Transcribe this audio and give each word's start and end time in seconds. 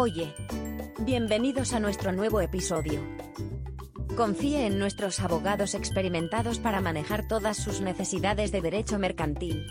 Oye, 0.00 0.32
bienvenidos 1.00 1.72
a 1.72 1.80
nuestro 1.80 2.12
nuevo 2.12 2.40
episodio. 2.40 3.00
Confíe 4.16 4.64
en 4.64 4.78
nuestros 4.78 5.18
abogados 5.18 5.74
experimentados 5.74 6.60
para 6.60 6.80
manejar 6.80 7.26
todas 7.26 7.56
sus 7.56 7.80
necesidades 7.80 8.52
de 8.52 8.60
derecho 8.60 9.00
mercantil. 9.00 9.66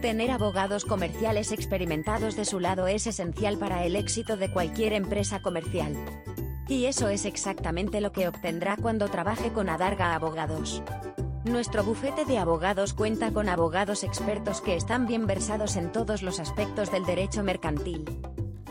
Tener 0.00 0.30
abogados 0.30 0.84
comerciales 0.84 1.50
experimentados 1.50 2.36
de 2.36 2.44
su 2.44 2.60
lado 2.60 2.86
es 2.86 3.08
esencial 3.08 3.58
para 3.58 3.84
el 3.84 3.96
éxito 3.96 4.36
de 4.36 4.52
cualquier 4.52 4.92
empresa 4.92 5.42
comercial. 5.42 5.96
Y 6.68 6.84
eso 6.84 7.08
es 7.08 7.24
exactamente 7.24 8.00
lo 8.00 8.12
que 8.12 8.28
obtendrá 8.28 8.76
cuando 8.76 9.08
trabaje 9.08 9.52
con 9.52 9.68
Adarga 9.68 10.14
Abogados. 10.14 10.80
Nuestro 11.44 11.82
bufete 11.82 12.24
de 12.24 12.38
abogados 12.38 12.94
cuenta 12.94 13.32
con 13.32 13.48
abogados 13.48 14.04
expertos 14.04 14.60
que 14.60 14.76
están 14.76 15.08
bien 15.08 15.26
versados 15.26 15.74
en 15.74 15.90
todos 15.90 16.22
los 16.22 16.38
aspectos 16.38 16.92
del 16.92 17.04
derecho 17.04 17.42
mercantil. 17.42 18.04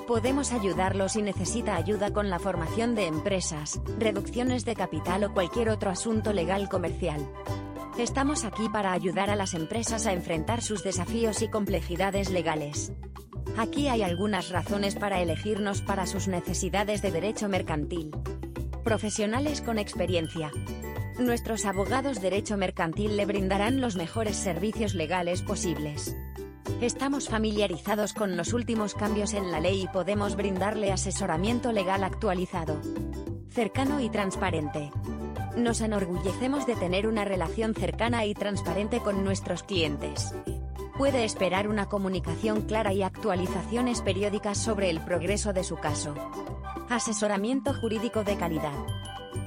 Podemos 0.07 0.53
ayudarlo 0.53 1.09
si 1.09 1.23
necesita 1.23 1.75
ayuda 1.75 2.13
con 2.13 2.29
la 2.29 2.37
formación 2.37 2.93
de 2.93 3.07
empresas, 3.07 3.81
reducciones 3.97 4.63
de 4.63 4.75
capital 4.75 5.23
o 5.23 5.33
cualquier 5.33 5.69
otro 5.69 5.89
asunto 5.89 6.31
legal 6.31 6.69
comercial. 6.69 7.27
Estamos 7.97 8.45
aquí 8.45 8.69
para 8.69 8.91
ayudar 8.91 9.31
a 9.31 9.35
las 9.35 9.55
empresas 9.55 10.05
a 10.05 10.13
enfrentar 10.13 10.61
sus 10.61 10.83
desafíos 10.83 11.41
y 11.41 11.47
complejidades 11.47 12.29
legales. 12.29 12.93
Aquí 13.57 13.87
hay 13.87 14.03
algunas 14.03 14.49
razones 14.49 14.93
para 14.95 15.21
elegirnos 15.21 15.81
para 15.81 16.05
sus 16.05 16.27
necesidades 16.27 17.01
de 17.01 17.11
derecho 17.11 17.49
mercantil. 17.49 18.11
Profesionales 18.83 19.61
con 19.61 19.79
experiencia. 19.79 20.51
Nuestros 21.17 21.65
abogados 21.65 22.21
derecho 22.21 22.57
mercantil 22.57 23.17
le 23.17 23.25
brindarán 23.25 23.81
los 23.81 23.95
mejores 23.95 24.35
servicios 24.35 24.93
legales 24.93 25.41
posibles. 25.41 26.15
Estamos 26.81 27.29
familiarizados 27.29 28.13
con 28.13 28.35
los 28.35 28.53
últimos 28.53 28.95
cambios 28.95 29.33
en 29.33 29.51
la 29.51 29.59
ley 29.59 29.83
y 29.83 29.87
podemos 29.87 30.35
brindarle 30.35 30.91
asesoramiento 30.91 31.71
legal 31.71 32.03
actualizado. 32.03 32.79
Cercano 33.49 34.01
y 34.01 34.09
transparente. 34.09 34.91
Nos 35.55 35.79
enorgullecemos 35.81 36.67
de 36.67 36.75
tener 36.75 37.07
una 37.07 37.23
relación 37.23 37.73
cercana 37.73 38.25
y 38.25 38.33
transparente 38.33 38.99
con 38.99 39.23
nuestros 39.23 39.63
clientes. 39.63 40.33
Puede 40.97 41.23
esperar 41.23 41.67
una 41.69 41.87
comunicación 41.87 42.63
clara 42.63 42.93
y 42.93 43.03
actualizaciones 43.03 44.01
periódicas 44.01 44.57
sobre 44.57 44.89
el 44.89 44.99
progreso 44.99 45.53
de 45.53 45.63
su 45.63 45.77
caso. 45.77 46.13
Asesoramiento 46.89 47.73
jurídico 47.73 48.23
de 48.23 48.35
calidad 48.35 48.75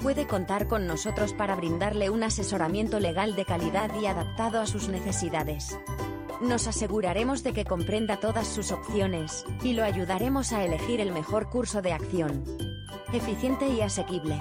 puede 0.02 0.26
contar 0.26 0.68
con 0.68 0.86
nosotros 0.86 1.32
para 1.32 1.56
brindarle 1.56 2.10
un 2.10 2.22
asesoramiento 2.22 3.00
legal 3.00 3.34
de 3.34 3.44
calidad 3.44 3.90
y 4.00 4.06
adaptado 4.06 4.60
a 4.60 4.66
sus 4.66 4.88
necesidades. 4.88 5.78
Nos 6.40 6.68
aseguraremos 6.68 7.42
de 7.42 7.52
que 7.52 7.64
comprenda 7.64 8.18
todas 8.18 8.46
sus 8.46 8.70
opciones, 8.70 9.44
y 9.62 9.72
lo 9.72 9.82
ayudaremos 9.82 10.52
a 10.52 10.64
elegir 10.64 11.00
el 11.00 11.10
mejor 11.10 11.50
curso 11.50 11.82
de 11.82 11.92
acción. 11.92 12.44
Eficiente 13.12 13.68
y 13.68 13.80
asequible. 13.80 14.38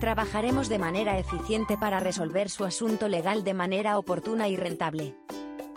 Trabajaremos 0.00 0.70
de 0.70 0.78
manera 0.78 1.18
eficiente 1.18 1.76
para 1.76 2.00
resolver 2.00 2.48
su 2.48 2.64
asunto 2.64 3.08
legal 3.08 3.44
de 3.44 3.52
manera 3.52 3.98
oportuna 3.98 4.48
y 4.48 4.56
rentable. 4.56 5.16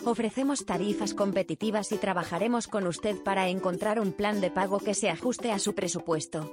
Ofrecemos 0.06 0.66
tarifas 0.66 1.14
competitivas 1.14 1.92
y 1.92 1.98
trabajaremos 1.98 2.68
con 2.68 2.88
usted 2.88 3.22
para 3.22 3.50
encontrar 3.50 4.00
un 4.00 4.14
plan 4.14 4.40
de 4.40 4.52
pago 4.52 4.80
que 4.80 4.94
se 4.94 5.10
ajuste 5.10 5.52
a 5.52 5.60
su 5.60 5.76
presupuesto. 5.76 6.50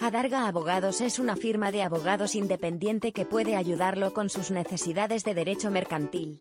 Adarga 0.00 0.48
Abogados 0.48 1.00
es 1.00 1.20
una 1.20 1.36
firma 1.36 1.70
de 1.70 1.82
abogados 1.82 2.34
independiente 2.34 3.12
que 3.12 3.24
puede 3.24 3.54
ayudarlo 3.54 4.12
con 4.12 4.28
sus 4.28 4.50
necesidades 4.50 5.22
de 5.22 5.34
derecho 5.34 5.70
mercantil. 5.70 6.40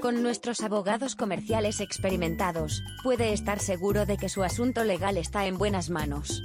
Con 0.00 0.22
nuestros 0.22 0.62
abogados 0.62 1.16
comerciales 1.16 1.80
experimentados, 1.80 2.84
puede 3.02 3.32
estar 3.32 3.58
seguro 3.58 4.06
de 4.06 4.16
que 4.16 4.28
su 4.28 4.44
asunto 4.44 4.84
legal 4.84 5.16
está 5.16 5.46
en 5.46 5.58
buenas 5.58 5.90
manos. 5.90 6.44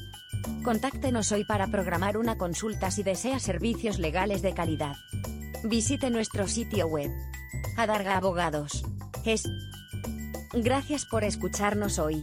Contáctenos 0.64 1.32
hoy 1.32 1.46
para 1.46 1.68
programar 1.68 2.18
una 2.18 2.38
consulta 2.38 2.90
si 2.90 3.04
desea 3.04 3.40
servicios 3.40 4.00
legales 4.00 4.42
de 4.42 4.54
calidad. 4.54 4.96
Visite 5.64 6.10
nuestro 6.10 6.48
sitio 6.48 6.88
web. 6.88 7.12
Adarga 7.78 8.18
Abogados. 8.18 8.84
Es. 9.24 9.44
Gracias 10.54 11.06
por 11.06 11.24
escucharnos 11.24 12.00
hoy. 12.00 12.22